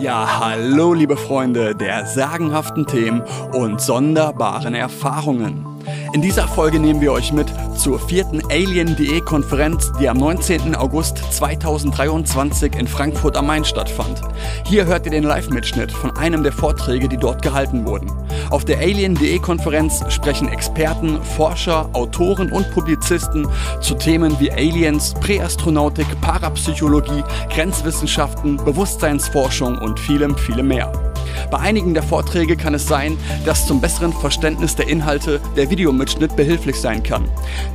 [0.00, 3.22] Ja, hallo liebe Freunde der sagenhaften Themen
[3.52, 5.66] und sonderbaren Erfahrungen.
[6.14, 10.74] In dieser Folge nehmen wir euch mit zur vierten Alien.de Konferenz, die am 19.
[10.74, 14.22] August 2023 in Frankfurt am Main stattfand.
[14.64, 18.10] Hier hört ihr den Live-Mitschnitt von einem der Vorträge, die dort gehalten wurden.
[18.50, 23.46] Auf der Alien.de Konferenz sprechen Experten, Forscher, Autoren und Publizisten
[23.80, 31.09] zu Themen wie Aliens, Präastronautik, Parapsychologie, Grenzwissenschaften, Bewusstseinsforschung und vielem, vielem mehr.
[31.50, 36.36] Bei einigen der Vorträge kann es sein, dass zum besseren Verständnis der Inhalte der Videomitschnitt
[36.36, 37.28] behilflich sein kann.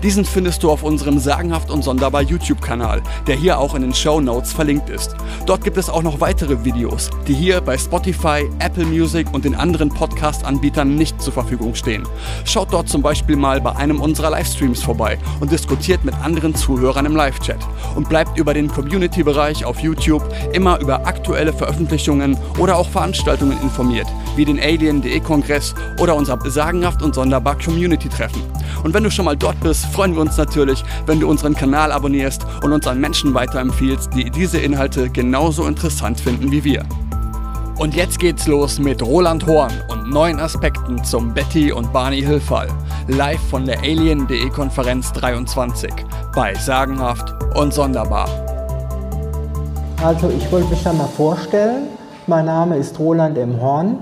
[0.03, 4.19] Diesen findest du auf unserem Sagenhaft und Sonderbar YouTube-Kanal, der hier auch in den Show
[4.19, 5.15] Notes verlinkt ist.
[5.45, 9.55] Dort gibt es auch noch weitere Videos, die hier bei Spotify, Apple Music und den
[9.55, 12.03] anderen Podcast-Anbietern nicht zur Verfügung stehen.
[12.45, 17.05] Schaut dort zum Beispiel mal bei einem unserer Livestreams vorbei und diskutiert mit anderen Zuhörern
[17.05, 17.59] im Live-Chat
[17.95, 24.07] und bleibt über den Community-Bereich auf YouTube immer über aktuelle Veröffentlichungen oder auch Veranstaltungen informiert,
[24.35, 28.41] wie den Alien.de-Kongress oder unser sagenhaft und sonderbar Community-Treffen.
[28.83, 31.91] Und wenn du schon mal dort bist, freuen wir uns natürlich, wenn du unseren Kanal
[31.91, 36.85] abonnierst und uns an Menschen weiterempfiehlst, die diese Inhalte genauso interessant finden wie wir.
[37.77, 42.39] Und jetzt geht's los mit Roland Horn und neuen Aspekten zum Betty und Barney Hill
[42.39, 42.69] Fall.
[43.07, 45.91] Live von der Alien.de Konferenz 23
[46.33, 48.29] bei Sagenhaft und Sonderbar.
[50.01, 51.87] Also ich wollte mich dann mal vorstellen.
[52.27, 53.61] Mein Name ist Roland M.
[53.61, 53.97] Horn.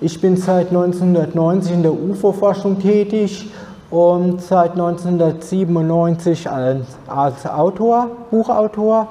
[0.00, 3.50] Ich bin seit 1990 in der UFO-Forschung tätig
[3.90, 9.08] und seit 1997 als, als Autor, Buchautor.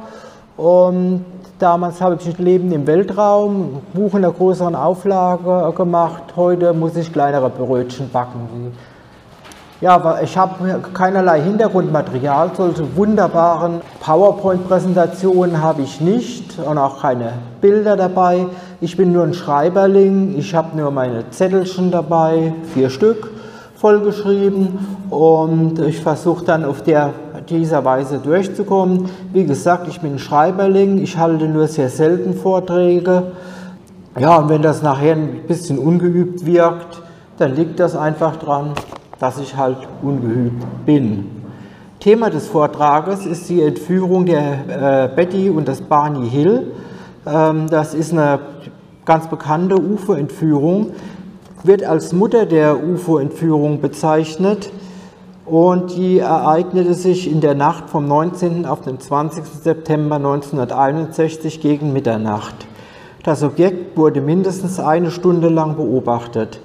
[0.55, 1.25] Und
[1.59, 6.23] damals habe ich Leben im Weltraum, Buch in der größeren Auflage gemacht.
[6.37, 8.71] Heute muss ich kleinere Brötchen backen.
[9.83, 17.97] Ja, ich habe keinerlei Hintergrundmaterial, solche wunderbaren PowerPoint-Präsentationen habe ich nicht und auch keine Bilder
[17.97, 18.45] dabei.
[18.79, 23.29] Ich bin nur ein Schreiberling, ich habe nur meine Zettelchen dabei, vier Stück
[23.75, 24.79] vollgeschrieben
[25.09, 27.09] und ich versuche dann auf der,
[27.49, 29.09] dieser Weise durchzukommen.
[29.33, 33.33] Wie gesagt, ich bin ein Schreiberling, ich halte nur sehr selten Vorträge.
[34.17, 37.01] Ja, und wenn das nachher ein bisschen ungeübt wirkt,
[37.37, 38.75] dann liegt das einfach dran,
[39.23, 41.31] dass ich halt ungeübt bin.
[42.01, 46.73] Thema des Vortrages ist die Entführung der äh, Betty und des Barney Hill.
[47.25, 48.39] Ähm, das ist eine
[49.05, 50.87] ganz bekannte UFO-Entführung,
[51.63, 54.69] wird als Mutter der UFO-Entführung bezeichnet
[55.45, 58.65] und die ereignete sich in der Nacht vom 19.
[58.65, 59.45] auf den 20.
[59.45, 62.67] September 1961 gegen Mitternacht.
[63.23, 66.59] Das Objekt wurde mindestens eine Stunde lang beobachtet.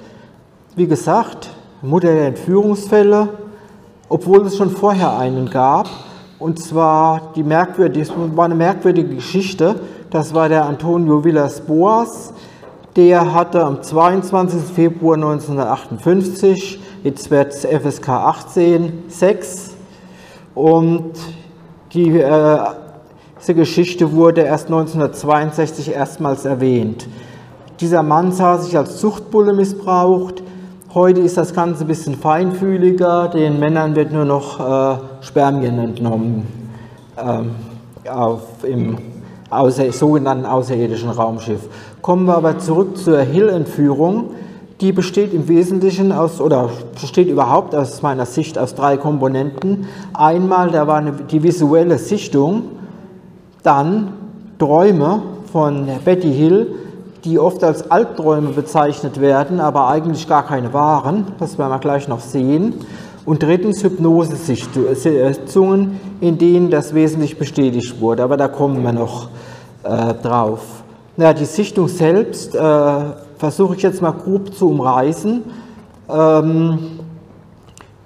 [0.75, 1.51] Wie gesagt,
[1.83, 3.29] Mutter der Entführungsfälle,
[4.09, 5.89] obwohl es schon vorher einen gab.
[6.41, 9.77] Und zwar die merkwürdige, war eine merkwürdige Geschichte.
[10.11, 12.33] Das war der Antonio Villas Boas.
[12.97, 14.61] Der hatte am 22.
[14.75, 19.77] Februar 1958, jetzt wird es FSK 18, Sex.
[20.57, 21.13] Und
[21.93, 22.59] die, äh,
[23.39, 27.07] diese Geschichte wurde erst 1962 erstmals erwähnt.
[27.79, 30.43] Dieser Mann sah sich als Zuchtbulle missbraucht,
[30.99, 36.45] Heute ist das Ganze ein bisschen feinfühliger, den Männern wird nur noch äh, Spermien entnommen
[37.17, 37.51] ähm,
[38.11, 38.99] auf, im
[39.49, 41.61] außer, sogenannten außerirdischen Raumschiff.
[42.03, 44.31] Kommen wir aber zurück zur Hill-Entführung.
[44.81, 46.69] Die besteht im Wesentlichen aus, oder
[47.01, 49.87] besteht überhaupt aus meiner Sicht aus drei Komponenten.
[50.15, 52.63] Einmal, da war eine, die visuelle Sichtung,
[53.63, 54.15] dann
[54.59, 55.23] Träume
[55.53, 56.75] von Betty Hill,
[57.29, 61.27] die oft als Albträume bezeichnet werden, aber eigentlich gar keine waren.
[61.39, 62.73] Das werden wir gleich noch sehen.
[63.27, 68.23] Und drittens Hypnosesitzungen, in denen das wesentlich bestätigt wurde.
[68.23, 69.29] Aber da kommen wir noch
[69.83, 70.63] äh, drauf.
[71.19, 72.91] Ja, die Sichtung selbst äh,
[73.37, 75.43] versuche ich jetzt mal grob zu umreißen.
[76.09, 76.79] Ähm,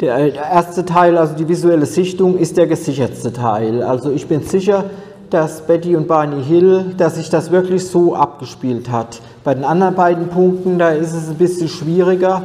[0.00, 3.84] der erste Teil, also die visuelle Sichtung, ist der gesichertste Teil.
[3.84, 4.86] Also ich bin sicher,
[5.32, 9.20] dass Betty und Barney Hill, dass sich das wirklich so abgespielt hat.
[9.44, 12.42] Bei den anderen beiden Punkten, da ist es ein bisschen schwieriger,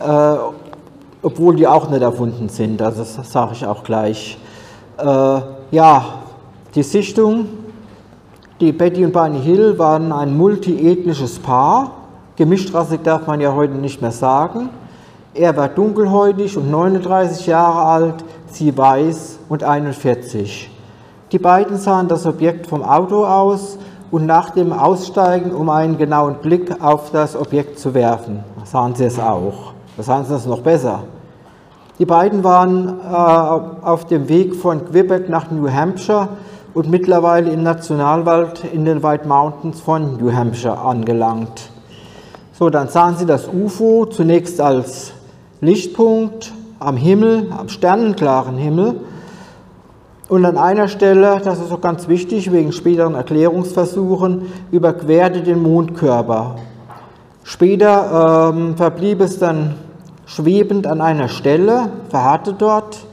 [0.00, 0.36] äh,
[1.22, 4.38] obwohl die auch nicht erfunden sind, also das sage ich auch gleich.
[4.98, 5.40] Äh,
[5.70, 6.04] ja,
[6.74, 7.46] die Sichtung,
[8.60, 11.92] die Betty und Barney Hill waren ein multiethnisches Paar,
[12.34, 14.70] gemischtrassig darf man ja heute nicht mehr sagen.
[15.32, 20.70] Er war dunkelhäutig und 39 Jahre alt, sie weiß und 41.
[21.32, 23.78] Die beiden sahen das Objekt vom Auto aus
[24.12, 29.06] und nach dem Aussteigen, um einen genauen Blick auf das Objekt zu werfen, sahen sie
[29.06, 29.72] es auch.
[29.96, 31.00] Da sahen sie es noch besser.
[31.98, 36.28] Die beiden waren äh, auf dem Weg von Quebec nach New Hampshire
[36.74, 41.70] und mittlerweile im Nationalwald in den White Mountains von New Hampshire angelangt.
[42.52, 45.12] So, dann sahen sie das UFO zunächst als
[45.60, 49.00] Lichtpunkt am Himmel, am sternenklaren Himmel.
[50.28, 54.42] Und an einer Stelle, das ist auch ganz wichtig, wegen späteren Erklärungsversuchen,
[54.72, 56.56] überquerte den Mondkörper.
[57.44, 59.74] Später ähm, verblieb es dann
[60.26, 63.06] schwebend an einer Stelle, verharrte dort.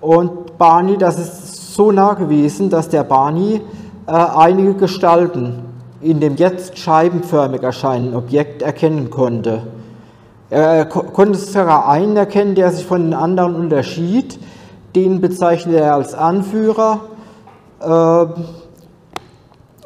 [0.00, 3.62] Und Barney, das ist so nah gewesen, dass der Barney
[4.06, 5.66] äh, einige Gestalten
[6.00, 9.62] in dem jetzt scheibenförmig erscheinenden Objekt erkennen konnte.
[10.50, 14.38] Er konnte sogar einen erkennen, der sich von den anderen unterschied.
[14.96, 17.00] Den bezeichnete er als Anführer.
[17.84, 18.28] Ähm,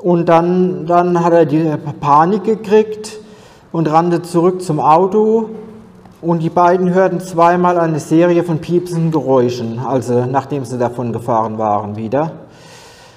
[0.00, 1.68] und dann, dann hat er die
[2.00, 3.18] Panik gekriegt
[3.72, 5.50] und rannte zurück zum Auto.
[6.22, 11.58] Und die beiden hörten zweimal eine Serie von piepsenden Geräuschen, also nachdem sie davon gefahren
[11.58, 12.32] waren wieder.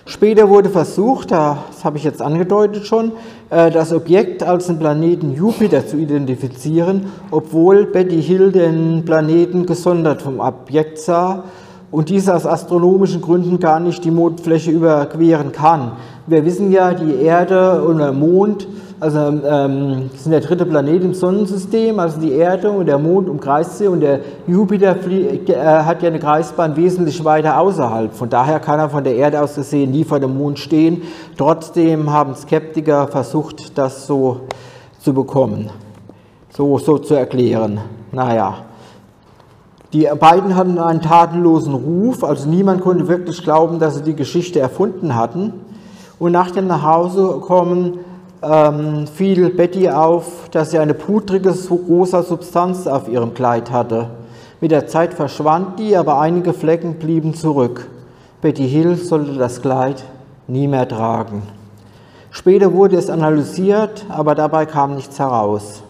[0.05, 3.11] Später wurde versucht, das habe ich jetzt angedeutet schon,
[3.51, 10.23] äh, das Objekt als den Planeten Jupiter zu identifizieren, obwohl Betty Hill den Planeten gesondert
[10.23, 11.43] vom Objekt sah
[11.93, 15.91] und dieser aus astronomischen Gründen gar nicht die Mondfläche überqueren kann.
[16.25, 18.67] Wir wissen ja, die Erde und der Mond
[18.99, 23.77] also ähm, sind der dritte Planet im Sonnensystem, also die Erde und der Mond umkreist
[23.77, 28.11] sie und der Jupiter fliegt, äh, hat ja eine Kreisbahn wesentlich weiter außerhalb.
[28.13, 31.03] Von daher kann er von der Erde aus gesehen nie vor dem Mond stehen.
[31.37, 34.41] Trotzdem haben Skeptiker versucht, das so
[34.99, 35.69] zu bekommen,
[36.49, 37.81] so, so zu erklären.
[38.11, 38.72] Naja.
[39.93, 44.59] Die beiden hatten einen tatenlosen Ruf, also niemand konnte wirklich glauben, dass sie die Geschichte
[44.59, 45.53] erfunden hatten.
[46.17, 47.99] Und nach dem Nachhausekommen
[48.41, 51.53] ähm, fiel Betty auf, dass sie eine pudrige,
[51.87, 54.07] rosa Substanz auf ihrem Kleid hatte.
[54.61, 57.87] Mit der Zeit verschwand die, aber einige Flecken blieben zurück.
[58.41, 60.03] Betty Hill sollte das Kleid
[60.47, 61.43] nie mehr tragen.
[62.31, 65.83] Später wurde es analysiert, aber dabei kam nichts heraus.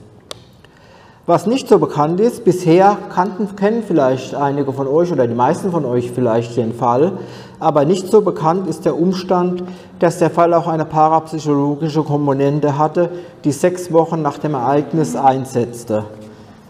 [1.25, 5.71] Was nicht so bekannt ist, bisher kannten, kennen vielleicht einige von euch oder die meisten
[5.71, 7.13] von euch vielleicht den Fall,
[7.61, 9.63] aber nicht so bekannt ist der Umstand,
[9.99, 13.09] dass der Fall auch eine parapsychologische Komponente hatte,
[13.45, 16.03] die sechs Wochen nach dem Ereignis einsetzte.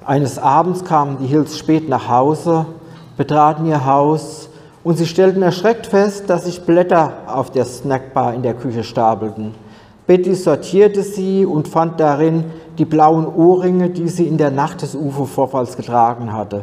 [0.05, 2.67] Eines Abends kamen die Hills spät nach Hause,
[3.17, 4.49] betraten ihr Haus
[4.83, 9.55] und sie stellten erschreckt fest, dass sich Blätter auf der Snackbar in der Küche stapelten.
[10.05, 12.43] Betty sortierte sie und fand darin
[12.77, 16.61] die blauen Ohrringe, die sie in der Nacht des UFO-Vorfalls getragen hatte.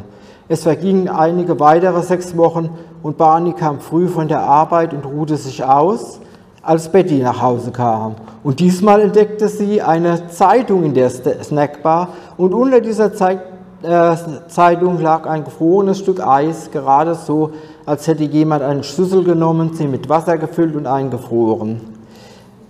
[0.49, 2.69] Es vergingen einige weitere sechs Wochen
[3.03, 6.19] und Barney kam früh von der Arbeit und ruhte sich aus,
[6.61, 8.15] als Betty nach Hause kam.
[8.43, 14.15] Und diesmal entdeckte sie eine Zeitung in der Snackbar und unter dieser äh,
[14.47, 17.51] Zeitung lag ein gefrorenes Stück Eis, gerade so,
[17.85, 21.81] als hätte jemand einen Schlüssel genommen, sie mit Wasser gefüllt und eingefroren.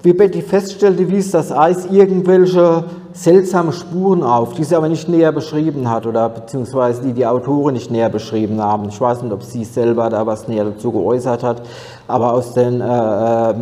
[0.03, 5.31] Wie Betty feststellte, wies das Eis irgendwelche seltsame Spuren auf, die sie aber nicht näher
[5.31, 8.89] beschrieben hat oder beziehungsweise die die Autoren nicht näher beschrieben haben.
[8.89, 11.61] Ich weiß nicht, ob sie selber da was näher dazu geäußert hat,
[12.07, 13.53] aber aus den äh, äh,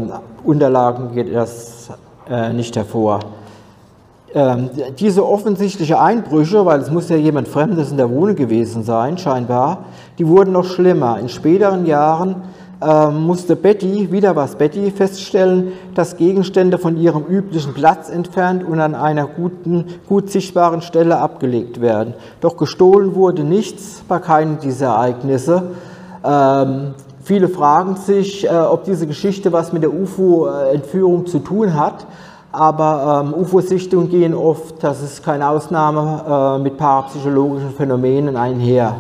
[0.43, 1.89] Unterlagen geht das
[2.29, 3.19] äh, nicht hervor.
[4.31, 4.69] Ähm,
[4.99, 9.85] diese offensichtliche Einbrüche, weil es muss ja jemand Fremdes in der Wohnung gewesen sein, scheinbar,
[10.19, 11.17] die wurden noch schlimmer.
[11.19, 12.43] In späteren Jahren
[12.81, 18.95] musste Betty, wieder was Betty, feststellen, dass Gegenstände von ihrem üblichen Platz entfernt und an
[18.95, 22.13] einer guten, gut sichtbaren Stelle abgelegt werden.
[22.39, 25.71] Doch gestohlen wurde nichts bei keinem dieser Ereignisse.
[26.23, 32.07] Ähm, viele fragen sich, äh, ob diese Geschichte was mit der UFO-Entführung zu tun hat.
[32.51, 38.95] Aber ähm, UFO-Sichtungen gehen oft, das ist keine Ausnahme, äh, mit parapsychologischen Phänomenen einher.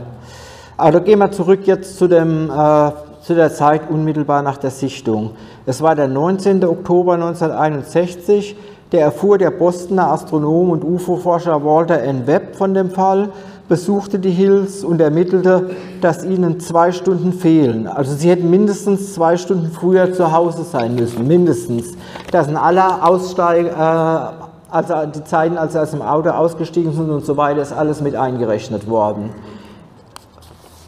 [0.77, 2.91] Also gehen wir zurück jetzt zu dem äh,
[3.29, 5.33] zu der Zeit unmittelbar nach der Sichtung.
[5.67, 6.65] Es war der 19.
[6.65, 8.55] Oktober 1961,
[8.91, 12.25] der erfuhr der Bostoner Astronom und UFO-Forscher Walter N.
[12.25, 13.29] Webb von dem Fall,
[13.67, 15.69] besuchte die Hills und ermittelte,
[16.01, 17.85] dass ihnen zwei Stunden fehlen.
[17.85, 21.93] Also sie hätten mindestens zwei Stunden früher zu Hause sein müssen, mindestens.
[22.31, 27.11] Das sind alle Aussteiger, äh, also die Zeiten, als sie aus dem Auto ausgestiegen sind
[27.11, 29.29] und so weiter, ist alles mit eingerechnet worden.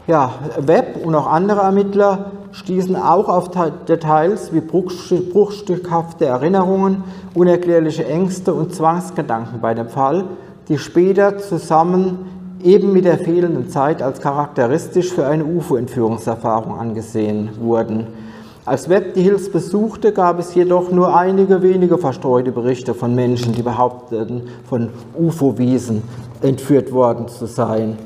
[0.08, 3.50] Ja, Webb und auch andere Ermittler stießen auch auf
[3.88, 7.04] Details wie bruchstückhafte Erinnerungen,
[7.34, 10.24] unerklärliche Ängste und Zwangsgedanken bei dem Fall,
[10.68, 12.26] die später zusammen
[12.64, 18.08] eben mit der fehlenden Zeit als charakteristisch für eine UFO-Entführungserfahrung angesehen wurden.
[18.64, 23.52] Als Webb die Hills besuchte, gab es jedoch nur einige wenige verstreute Berichte von Menschen,
[23.52, 26.02] die behaupteten, von UFO-Wesen
[26.42, 27.98] entführt worden zu sein.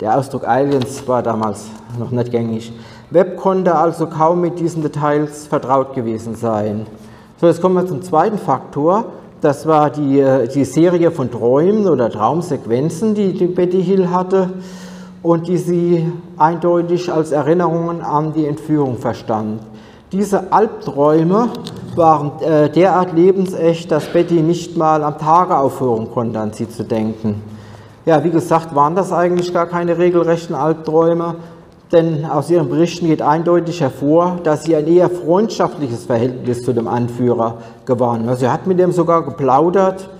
[0.00, 1.66] Der Ausdruck Aliens war damals
[1.98, 2.72] noch nicht gängig.
[3.10, 6.86] Webb konnte also kaum mit diesen Details vertraut gewesen sein.
[7.40, 9.04] So, jetzt kommen wir zum zweiten Faktor.
[9.40, 14.50] Das war die, äh, die Serie von Träumen oder Traumsequenzen, die, die Betty Hill hatte
[15.22, 19.60] und die sie eindeutig als Erinnerungen an die Entführung verstand.
[20.12, 21.48] Diese Albträume
[21.96, 26.84] waren äh, derart lebensecht, dass Betty nicht mal am Tage aufhören konnte, an sie zu
[26.84, 27.42] denken.
[28.04, 31.36] Ja, wie gesagt, waren das eigentlich gar keine regelrechten Albträume,
[31.92, 36.88] denn aus ihren Berichten geht eindeutig hervor, dass sie ein eher freundschaftliches Verhältnis zu dem
[36.88, 38.28] Anführer gewann.
[38.28, 40.10] Also er hat mit dem sogar geplaudert,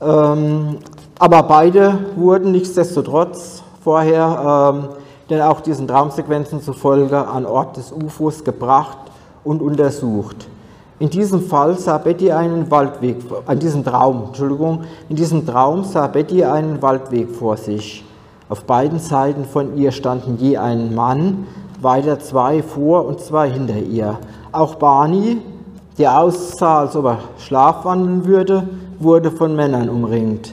[0.00, 0.78] ähm,
[1.18, 4.88] aber beide wurden nichtsdestotrotz vorher, ähm,
[5.30, 8.98] denn auch diesen Traumsequenzen zufolge, an Ort des UFOs gebracht
[9.42, 10.46] und untersucht.
[11.00, 13.16] In diesem Fall sah Betty einen Waldweg,
[13.46, 18.04] an diesem Traum, Entschuldigung, in diesem Traum sah Betty einen Waldweg vor sich.
[18.50, 21.46] Auf beiden Seiten von ihr standen je ein Mann,
[21.80, 24.18] weiter zwei vor und zwei hinter ihr.
[24.52, 25.38] Auch Barney,
[25.96, 30.52] der aussah, als ob er schlafwandeln würde, wurde von Männern umringt.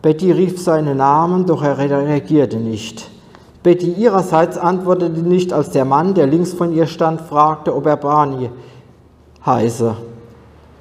[0.00, 3.10] Betty rief seinen Namen, doch er reagierte nicht.
[3.62, 7.98] Betty ihrerseits antwortete nicht, als der Mann, der links von ihr stand, fragte, ob er
[7.98, 8.48] Barney
[9.48, 9.96] heiße.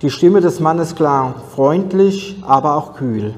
[0.02, 3.34] Die Stimme des Mannes klang freundlich, aber auch kühl.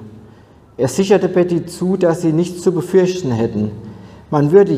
[0.76, 3.72] Er sicherte Betty zu, dass sie nichts zu befürchten hätten.
[4.32, 4.74] Man würde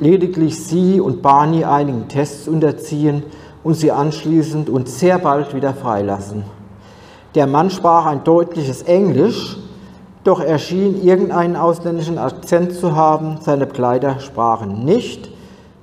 [0.00, 3.22] lediglich sie und Barney einigen Tests unterziehen
[3.64, 6.44] und sie anschließend und sehr bald wieder freilassen.
[7.34, 9.56] Der Mann sprach ein deutliches Englisch,
[10.24, 13.38] doch er schien irgendeinen ausländischen Akzent zu haben.
[13.40, 15.30] Seine Kleider sprachen nicht.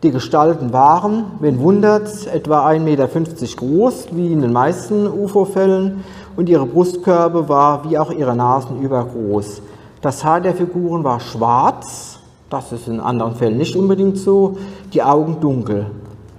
[0.06, 6.04] Die Gestalten waren, wen wundert's, etwa 1,50 Meter groß, wie in den meisten UFO-Fällen,
[6.36, 9.64] und ihre Brustkörbe war wie auch ihre Nasen übergroß.
[10.02, 12.20] Das Haar der Figuren war schwarz,
[12.52, 14.58] das ist in anderen Fällen nicht unbedingt so,
[14.94, 15.88] die Augen dunkel,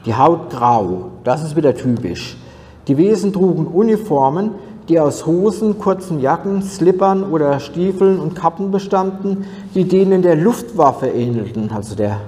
[0.05, 2.37] die Haut grau, das ist wieder typisch.
[2.87, 4.53] Die Wesen trugen Uniformen,
[4.89, 9.45] die aus Hosen, kurzen Jacken, Slippern oder Stiefeln und Kappen bestanden,
[9.75, 12.21] die denen der Luftwaffe ähnelten, also der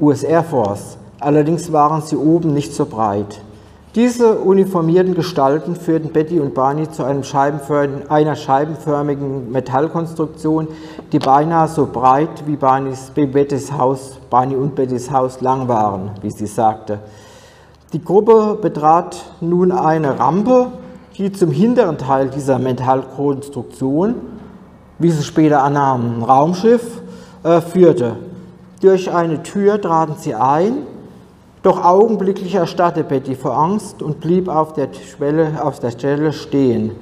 [0.00, 0.98] US Air Force.
[1.20, 3.40] Allerdings waren sie oben nicht so breit.
[3.94, 10.68] Diese uniformierten Gestalten führten Betty und Barney zu scheibenförmigen, einer scheibenförmigen Metallkonstruktion,
[11.12, 16.30] die beinahe so breit wie Barneys, Bettys Haus, Barney und Bettys Haus lang waren, wie
[16.30, 16.98] sie sagte.
[17.94, 20.72] Die Gruppe betrat nun eine Rampe,
[21.16, 24.16] die zum hinteren Teil dieser Metallkonstruktion,
[24.98, 27.00] wie sie später annahmen, Raumschiff,
[27.42, 28.16] äh, führte.
[28.80, 30.78] Durch eine Tür traten sie ein,
[31.62, 36.92] doch augenblicklich erstarrte Betty vor Angst und blieb auf der, Schwelle, auf der Stelle stehen.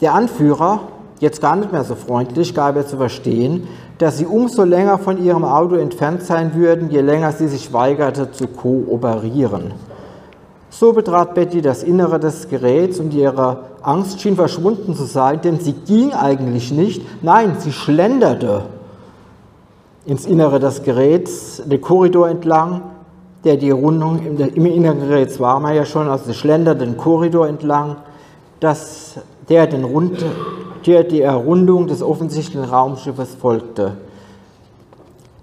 [0.00, 0.80] Der Anführer,
[1.18, 3.66] jetzt gar nicht mehr so freundlich, gab ihr zu verstehen,
[3.98, 8.30] dass sie umso länger von ihrem Auto entfernt sein würden, je länger sie sich weigerte
[8.30, 9.72] zu kooperieren.
[10.70, 15.58] So betrat Betty das Innere des Geräts und ihre Angst schien verschwunden zu sein, denn
[15.58, 18.62] sie ging eigentlich nicht, nein, sie schlenderte
[20.08, 22.80] ins Innere des Geräts, den Korridor entlang,
[23.44, 26.96] der die Rundung im, im Inneren Geräts war man ja schon, also sie schlenderte den
[26.96, 27.96] Korridor entlang,
[28.58, 29.16] dass
[29.50, 30.24] der, den Rund,
[30.86, 33.98] der die Errundung des offensichtlichen Raumschiffes folgte.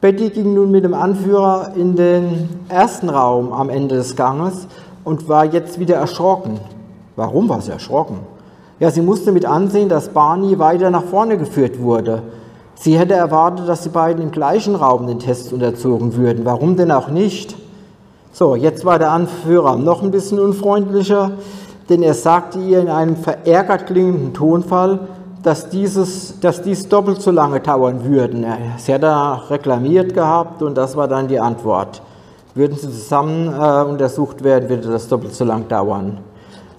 [0.01, 4.67] Betty ging nun mit dem Anführer in den ersten Raum am Ende des Ganges
[5.03, 6.60] und war jetzt wieder erschrocken.
[7.15, 8.17] Warum war sie erschrocken?
[8.79, 12.24] Ja, sie musste mit ansehen, dass Barney weiter nach vorne geführt wurde.
[12.75, 16.46] Sie hätte erwartet, dass die beiden im gleichen Raum den Test unterzogen würden.
[16.46, 17.55] Warum denn auch nicht?
[18.32, 21.32] So, jetzt war der Anführer noch ein bisschen unfreundlicher,
[21.89, 25.00] denn er sagte ihr in einem verärgert klingenden Tonfall,
[25.41, 28.46] dass, dieses, dass dies doppelt so lange dauern würden.
[28.77, 32.01] Sie hat da reklamiert gehabt und das war dann die Antwort.
[32.55, 36.17] Würden sie zusammen äh, untersucht werden, würde das doppelt so lang dauern.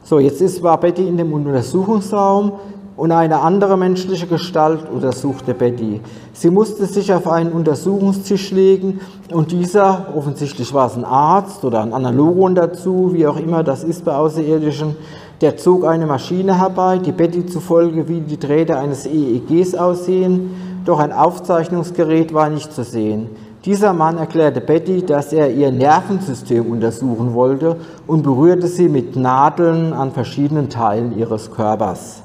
[0.02, 2.52] So, jetzt ist, war Betty in dem Untersuchungsraum
[2.96, 6.00] und eine andere menschliche Gestalt untersuchte Betty.
[6.32, 9.00] Sie musste sich auf einen Untersuchungstisch legen
[9.32, 13.84] und dieser, offensichtlich war es ein Arzt oder ein Analogon dazu, wie auch immer das
[13.84, 14.96] ist bei Außerirdischen,
[15.40, 20.50] der zog eine Maschine herbei, die Betty zufolge wie die Drähte eines EEGs aussehen,
[20.86, 23.28] doch ein Aufzeichnungsgerät war nicht zu sehen.
[23.66, 27.76] Dieser Mann erklärte Betty, dass er ihr Nervensystem untersuchen wollte
[28.06, 32.22] und berührte sie mit Nadeln an verschiedenen Teilen ihres Körpers.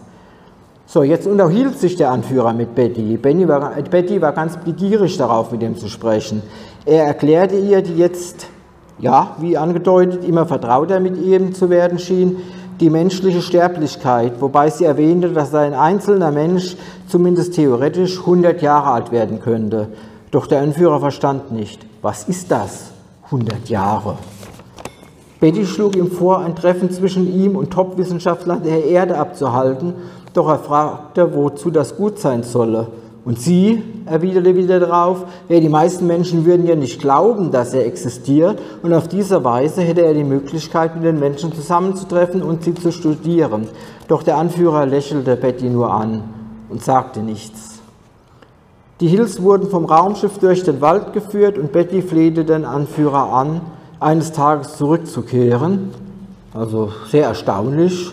[0.94, 3.16] So, jetzt unterhielt sich der Anführer mit Betty.
[3.16, 6.42] Betty war, Betty war ganz begierig darauf, mit ihm zu sprechen.
[6.86, 8.48] Er erklärte ihr, die jetzt,
[9.00, 12.40] ja, wie angedeutet, immer vertrauter mit ihm zu werden schien,
[12.82, 16.76] die menschliche Sterblichkeit, wobei sie erwähnte, dass ein einzelner Mensch
[17.08, 19.88] zumindest theoretisch 100 Jahre alt werden könnte.
[20.32, 22.92] Doch der Anführer verstand nicht, was ist das?
[23.28, 24.18] 100 Jahre.
[25.40, 29.94] Betty schlug ihm vor, ein Treffen zwischen ihm und Top-Wissenschaftlern der Erde abzuhalten,
[30.34, 32.88] doch er fragte, wozu das gut sein solle.
[33.24, 37.86] Und sie erwiderte wieder darauf, ja, die meisten Menschen würden ja nicht glauben, dass er
[37.86, 42.74] existiert und auf diese Weise hätte er die Möglichkeit, mit den Menschen zusammenzutreffen und sie
[42.74, 43.68] zu studieren.
[44.08, 46.24] Doch der Anführer lächelte Betty nur an
[46.70, 47.80] und sagte nichts.
[49.02, 53.62] Die Hills wurden vom Raumschiff durch den Wald geführt und Betty flehte den Anführer an,
[54.00, 55.92] eines Tages zurückzukehren.
[56.54, 58.12] Also sehr erstaunlich,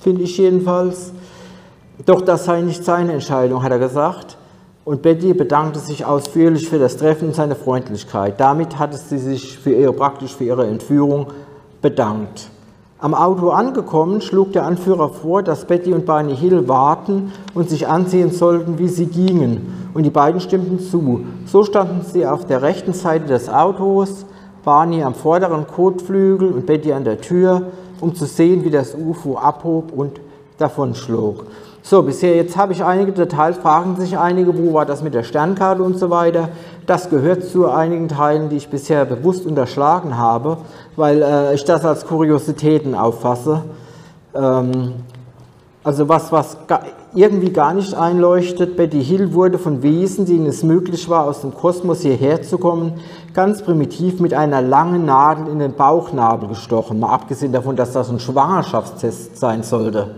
[0.00, 1.12] finde ich jedenfalls.
[2.06, 4.36] Doch das sei nicht seine Entscheidung, hat er gesagt.
[4.84, 8.40] Und Betty bedankte sich ausführlich für das Treffen und seine Freundlichkeit.
[8.40, 11.26] Damit hatte sie sich für ihre, praktisch für ihre Entführung
[11.82, 12.48] bedankt.
[13.00, 17.86] Am Auto angekommen, schlug der Anführer vor, dass Betty und Barney Hill warten und sich
[17.86, 19.90] ansehen sollten, wie sie gingen.
[19.94, 21.20] Und die beiden stimmten zu.
[21.46, 24.24] So standen sie auf der rechten Seite des Autos,
[24.64, 27.68] Barney am vorderen Kotflügel und Betty an der Tür,
[28.00, 30.20] um zu sehen, wie das UFO abhob und
[30.58, 31.44] davonschlug.
[31.82, 35.22] So, bisher jetzt habe ich einige Details, fragen sich einige, wo war das mit der
[35.22, 36.50] Sternkarte und so weiter.
[36.86, 40.58] Das gehört zu einigen Teilen, die ich bisher bewusst unterschlagen habe,
[40.96, 43.62] weil äh, ich das als Kuriositäten auffasse.
[44.34, 44.92] Ähm,
[45.84, 46.80] also was, was ga,
[47.14, 51.54] irgendwie gar nicht einleuchtet, Betty Hill wurde von Wesen, denen es möglich war, aus dem
[51.54, 53.00] Kosmos hierher zu kommen,
[53.32, 58.10] ganz primitiv mit einer langen Nadel in den Bauchnabel gestochen, mal abgesehen davon, dass das
[58.10, 60.16] ein Schwangerschaftstest sein sollte.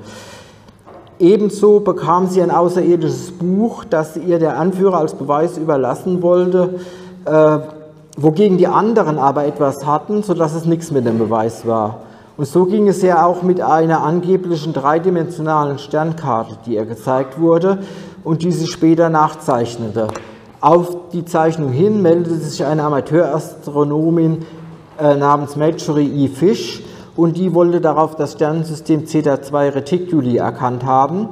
[1.21, 6.81] Ebenso bekam sie ein außerirdisches Buch, das ihr der Anführer als Beweis überlassen wollte,
[7.27, 7.59] äh,
[8.17, 11.99] wogegen die anderen aber etwas hatten, sodass es nichts mit dem Beweis war.
[12.39, 17.81] Und so ging es ja auch mit einer angeblichen dreidimensionalen Sternkarte, die ihr gezeigt wurde
[18.25, 20.09] und die sie später nachzeichnete.
[20.63, 24.47] Auf die Zeichnung hin meldete sich eine Amateurastronomin
[24.99, 26.29] äh, namens Marjorie E.
[26.29, 26.83] Fish,
[27.21, 31.29] und die wollte darauf das Sternensystem Zeta 2 Reticuli erkannt haben,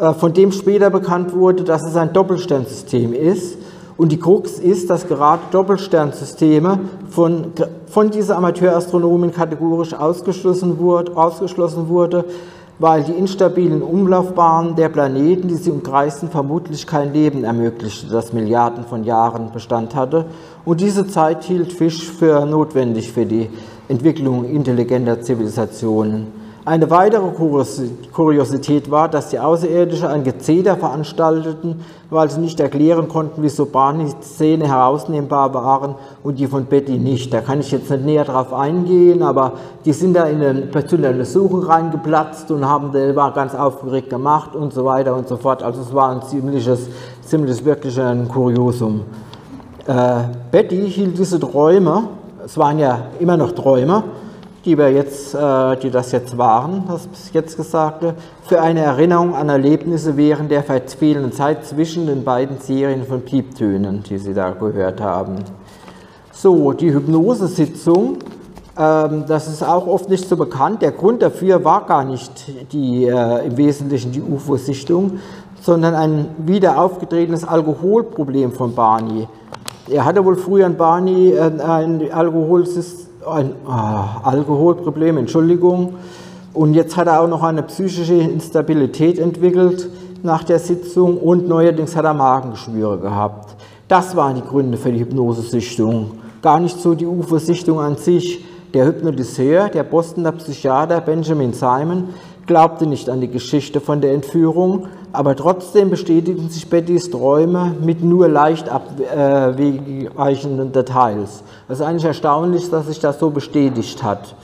[0.00, 3.58] äh, von dem später bekannt wurde, dass es ein Doppelsternsystem ist.
[3.98, 6.78] Und die Krux ist, dass gerade Doppelsternsysteme
[7.10, 7.52] von,
[7.86, 12.24] von dieser Amateurastronomin kategorisch ausgeschlossen wurde, ausgeschlossen wurde,
[12.78, 18.84] weil die instabilen Umlaufbahnen der Planeten, die sie umkreisten, vermutlich kein Leben ermöglichte, das Milliarden
[18.84, 20.24] von Jahren Bestand hatte.
[20.64, 23.50] Und diese Zeit hielt Fisch für notwendig für die
[23.88, 26.46] Entwicklung intelligenter Zivilisationen.
[26.66, 27.28] Eine weitere
[28.12, 31.76] Kuriosität war, dass die Außerirdische ein Gezeder veranstalteten,
[32.10, 35.94] weil sie nicht erklären konnten, wieso Barney-Szene herausnehmbar waren
[36.24, 37.32] und die von Betty nicht.
[37.32, 39.52] Da kann ich jetzt nicht näher drauf eingehen, aber
[39.84, 44.56] die sind da in eine, zu einer Untersuchung reingeplatzt und haben war ganz aufgeregt gemacht
[44.56, 45.62] und so weiter und so fort.
[45.62, 46.88] Also es war ein ziemliches,
[47.24, 49.02] ziemlich wirklich ein Kuriosum.
[49.86, 52.08] Äh, Betty hielt diese Träume
[52.46, 54.04] es waren ja immer noch Träume,
[54.64, 59.48] die, wir jetzt, äh, die das jetzt waren, das jetzt Gesagte, für eine Erinnerung an
[59.48, 65.00] Erlebnisse während der fehlenden Zeit zwischen den beiden Serien von Pieptönen, die Sie da gehört
[65.00, 65.36] haben.
[66.30, 68.18] So, die Hypnosesitzung,
[68.78, 70.82] ähm, das ist auch oft nicht so bekannt.
[70.82, 72.30] Der Grund dafür war gar nicht
[72.72, 75.18] die, äh, im Wesentlichen die UFO-Sichtung,
[75.60, 79.26] sondern ein wieder aufgetretenes Alkoholproblem von Barney.
[79.88, 82.02] Er hatte wohl früher ein Barney äh, ein,
[83.26, 85.94] ein ah, Alkoholproblem, Entschuldigung.
[86.52, 89.88] Und jetzt hat er auch noch eine psychische Instabilität entwickelt
[90.22, 93.54] nach der Sitzung und neuerdings hat er Magengeschwüre gehabt.
[93.88, 96.12] Das waren die Gründe für die Hypnosesichtung.
[96.42, 98.44] Gar nicht so die UFO-Sichtung an sich.
[98.74, 102.08] Der Hypnotiseur, der Bostoner Psychiater Benjamin Simon,
[102.46, 108.04] glaubte nicht an die Geschichte von der Entführung, aber trotzdem bestätigten sich Bettys Träume mit
[108.04, 111.42] nur leicht abweichenden Details.
[111.68, 114.34] Es ist eigentlich erstaunlich, dass sich das so bestätigt hat,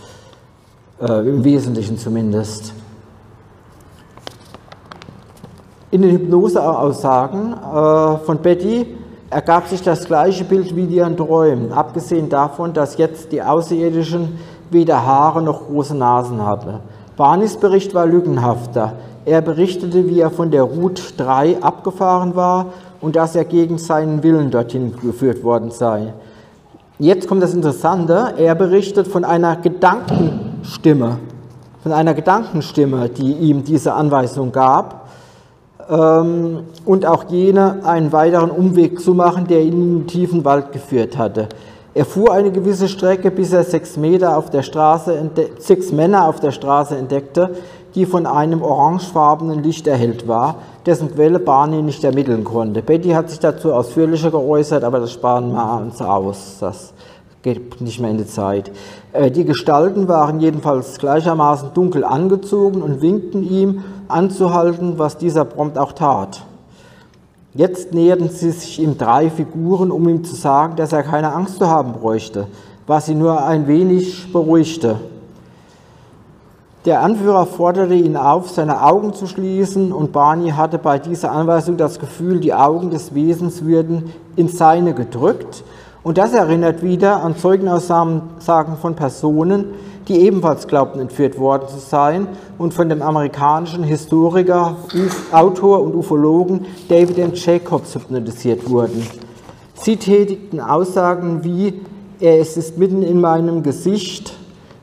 [1.00, 2.72] äh, im Wesentlichen zumindest.
[5.90, 8.86] In den Hypnoseaussagen äh, von Betty
[9.28, 14.38] ergab sich das gleiche Bild wie ihren Träumen, abgesehen davon, dass jetzt die Außerirdischen
[14.70, 16.80] weder Haare noch große Nasen hatten.
[17.16, 18.94] Barneys Bericht war lückenhafter.
[19.24, 22.66] Er berichtete, wie er von der Route 3 abgefahren war
[23.00, 26.14] und dass er gegen seinen Willen dorthin geführt worden sei.
[26.98, 31.18] Jetzt kommt das Interessante, er berichtet von einer Gedankenstimme,
[31.82, 35.08] von einer Gedankenstimme, die ihm diese Anweisung gab
[35.88, 40.72] ähm, und auch jene einen weiteren Umweg zu machen, der ihn in den tiefen Wald
[40.72, 41.48] geführt hatte.
[41.94, 46.40] Er fuhr eine gewisse Strecke, bis er sechs, Meter auf der Straße, sechs Männer auf
[46.40, 47.50] der Straße entdeckte,
[47.94, 52.80] die von einem orangefarbenen Licht erhellt war, dessen Quelle Barney nicht ermitteln konnte.
[52.80, 56.56] Betty hat sich dazu ausführlicher geäußert, aber das sparen wir uns aus.
[56.60, 56.94] Das
[57.42, 58.70] geht nicht mehr in die Zeit.
[59.12, 65.76] Äh, die Gestalten waren jedenfalls gleichermaßen dunkel angezogen und winkten ihm anzuhalten, was dieser prompt
[65.76, 66.42] auch tat.
[67.54, 71.58] Jetzt näherten sie sich ihm drei Figuren, um ihm zu sagen, dass er keine Angst
[71.58, 72.46] zu haben bräuchte,
[72.86, 75.00] was sie nur ein wenig beruhigte.
[76.86, 81.76] Der Anführer forderte ihn auf, seine Augen zu schließen, und Barney hatte bei dieser Anweisung
[81.76, 85.62] das Gefühl, die Augen des Wesens würden in seine gedrückt.
[86.02, 88.22] Und das erinnert wieder an Zeugenaussagen
[88.80, 89.66] von Personen,
[90.08, 92.26] die ebenfalls glaubten, entführt worden zu sein
[92.58, 94.76] und von dem amerikanischen Historiker,
[95.30, 97.32] Autor und Ufologen David M.
[97.34, 99.06] Jacobs hypnotisiert wurden.
[99.74, 101.80] Sie tätigten Aussagen wie,
[102.20, 104.34] er ist mitten in meinem Gesicht,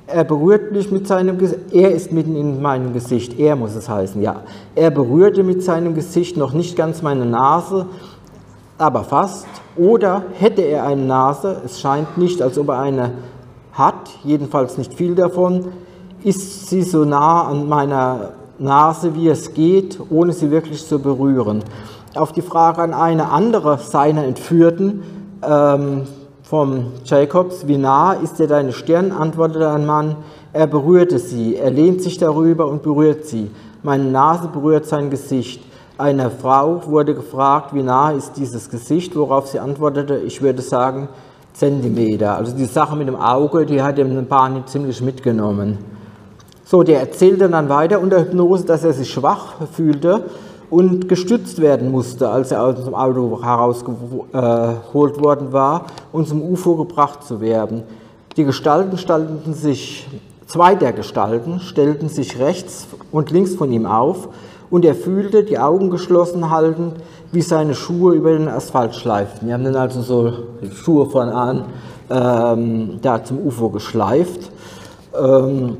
[0.07, 3.87] er berührt mich mit seinem Gesicht, er ist mitten in meinem Gesicht, er muss es
[3.87, 4.41] heißen, ja.
[4.75, 7.85] Er berührte mit seinem Gesicht noch nicht ganz meine Nase,
[8.77, 9.45] aber fast.
[9.77, 13.11] Oder hätte er eine Nase, es scheint nicht, als ob er eine
[13.73, 15.67] hat, jedenfalls nicht viel davon,
[16.23, 21.63] ist sie so nah an meiner Nase, wie es geht, ohne sie wirklich zu berühren.
[22.15, 25.03] Auf die Frage an eine andere seiner Entführten,
[25.41, 26.03] ähm,
[26.49, 30.15] vom Jacobs, wie nah ist dir deine Stirn, antwortete ein Mann,
[30.51, 33.51] er berührte sie, er lehnt sich darüber und berührt sie.
[33.83, 35.61] Meine Nase berührt sein Gesicht.
[35.99, 41.07] Eine Frau wurde gefragt, wie nah ist dieses Gesicht, worauf sie antwortete, ich würde sagen
[41.53, 42.35] Zentimeter.
[42.35, 45.77] Also die Sache mit dem Auge, die hat dem Barney ziemlich mitgenommen.
[46.63, 50.25] So, der erzählte dann weiter unter Hypnose, dass er sich schwach fühlte
[50.69, 56.75] und gestützt werden musste, als er aus dem Auto herausgeholt worden war und zum UFO
[56.75, 57.83] gebracht zu werden.
[58.37, 60.07] Die Gestalten stellten sich,
[60.45, 64.29] zwei der Gestalten stellten sich rechts und links von ihm auf
[64.69, 66.95] und er fühlte, die Augen geschlossen haltend,
[67.31, 69.47] wie seine Schuhe über den Asphalt schleiften.
[69.47, 70.33] Wir haben dann also so
[70.73, 71.65] Schuhe von an
[72.09, 74.51] ähm, da zum UFO geschleift.
[75.19, 75.77] Ähm,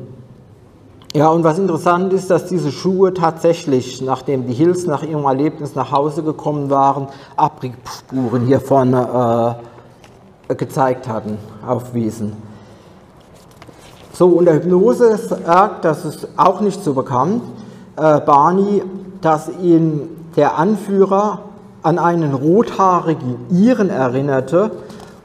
[1.16, 5.74] ja, und was interessant ist, dass diese Schuhe tatsächlich, nachdem die Hills nach ihrem Erlebnis
[5.74, 9.58] nach Hause gekommen waren, Abriebspuren hier vorne
[10.50, 12.34] äh, gezeigt hatten, aufwiesen.
[14.14, 17.42] So, unter Hypnose sagt, das ist auch nicht so bekannt,
[18.00, 18.82] äh, Barney,
[19.22, 21.40] dass ihn der Anführer
[21.84, 24.72] an einen rothaarigen Iren erinnerte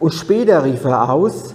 [0.01, 1.55] und später rief er aus,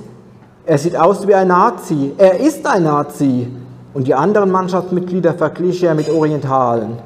[0.65, 3.47] er sieht aus wie ein Nazi, er ist ein Nazi
[3.93, 6.97] und die anderen Mannschaftsmitglieder verglich er mit Orientalen.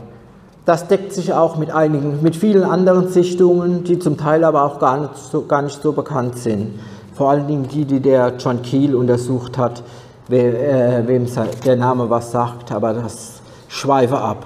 [0.65, 4.80] Das deckt sich auch mit einigen, mit vielen anderen Sichtungen, die zum Teil aber auch
[4.80, 6.80] gar nicht so, gar nicht so bekannt sind.
[7.15, 9.84] Vor allen Dingen die, die der John Keel untersucht hat,
[10.30, 11.26] äh, wem
[11.65, 13.33] der Name was sagt, aber das
[13.74, 14.46] schweife ab.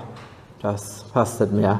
[0.61, 1.79] Das passt nicht mehr.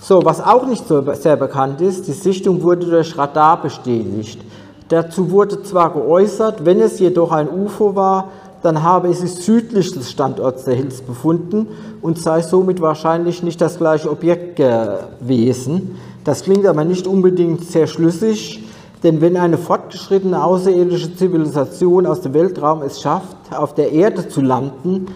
[0.00, 4.40] So, was auch nicht so sehr bekannt ist, die Sichtung wurde durch Radar bestätigt.
[4.88, 8.28] Dazu wurde zwar geäußert, wenn es jedoch ein UFO war,
[8.62, 11.68] dann habe es sich südlich des Standorts der Hills befunden
[12.02, 15.96] und sei somit wahrscheinlich nicht das gleiche Objekt gewesen.
[16.24, 18.64] Das klingt aber nicht unbedingt sehr schlüssig,
[19.02, 24.40] denn wenn eine fortgeschrittene außerirdische Zivilisation aus dem Weltraum es schafft, auf der Erde zu
[24.40, 25.06] landen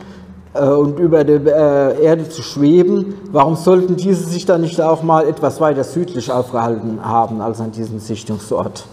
[0.67, 5.27] und über der äh, Erde zu schweben, warum sollten diese sich dann nicht auch mal
[5.27, 8.85] etwas weiter südlich aufgehalten haben als an diesem Sichtungsort?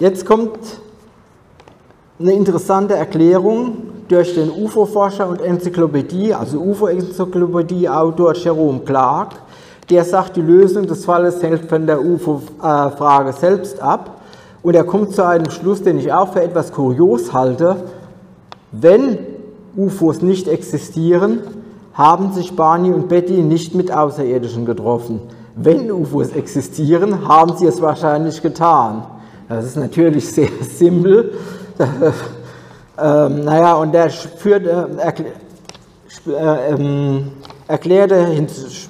[0.00, 0.58] Jetzt kommt
[2.20, 9.34] eine interessante Erklärung durch den UFO-Forscher und Enzyklopädie, also UFO-Enzyklopädie-Autor Jerome Clark.
[9.90, 14.20] Der sagt, die Lösung des Falles hängt von der UFO-Frage selbst ab.
[14.62, 17.76] Und er kommt zu einem Schluss, den ich auch für etwas kurios halte.
[18.72, 19.18] Wenn
[19.76, 21.40] UFOs nicht existieren,
[21.94, 25.20] haben sich Barney und Betty nicht mit Außerirdischen getroffen.
[25.56, 29.04] Wenn UFOs existieren, haben sie es wahrscheinlich getan.
[29.48, 31.32] Das ist natürlich sehr simpel,
[32.98, 35.32] ähm, naja, und der führte, erklär,
[36.26, 37.32] äh, ähm,
[37.66, 38.46] erklärte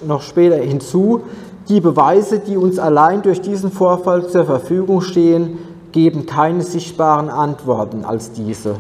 [0.07, 1.23] noch später hinzu,
[1.69, 5.59] die Beweise, die uns allein durch diesen Vorfall zur Verfügung stehen,
[5.93, 8.77] geben keine sichtbaren Antworten als diese.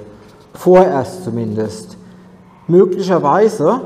[0.58, 1.96] Vorerst zumindest.
[2.66, 3.80] Möglicherweise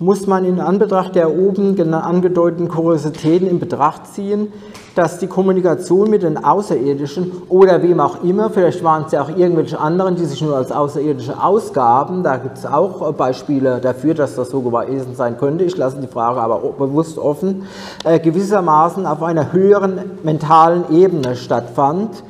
[0.00, 4.48] muss man in Anbetracht der oben angedeuteten Kuriositäten in Betracht ziehen,
[4.96, 9.28] dass die Kommunikation mit den Außerirdischen oder wem auch immer, vielleicht waren es ja auch
[9.28, 14.34] irgendwelche anderen, die sich nur als Außerirdische ausgaben, da gibt es auch Beispiele dafür, dass
[14.34, 17.66] das so gewesen sein könnte, ich lasse die Frage aber bewusst offen,
[18.02, 22.24] äh, gewissermaßen auf einer höheren mentalen Ebene stattfand.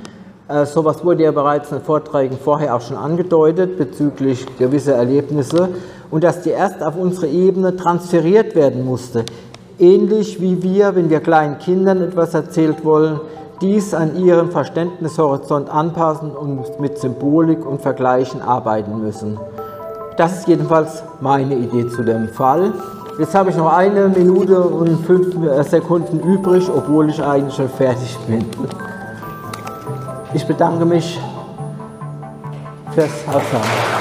[0.50, 5.68] Äh, sowas wurde ja bereits in Vorträgen vorher auch schon angedeutet bezüglich gewisser Erlebnisse
[6.10, 9.24] und dass die erst auf unsere Ebene transferiert werden musste.
[9.78, 13.20] Ähnlich wie wir, wenn wir kleinen Kindern etwas erzählt wollen,
[13.60, 19.38] dies an ihren Verständnishorizont anpassen und mit Symbolik und Vergleichen arbeiten müssen.
[20.16, 22.72] Das ist jedenfalls meine Idee zu dem Fall.
[23.20, 25.28] Jetzt habe ich noch eine Minute und fünf
[25.68, 28.44] Sekunden übrig, obwohl ich eigentlich schon fertig bin.
[30.32, 31.18] Ich bedanke mich
[32.94, 33.99] fürs Aufschauen.